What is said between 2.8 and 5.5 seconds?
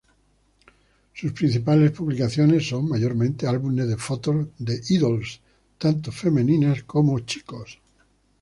mayormente álbumes de fotos de "Idols",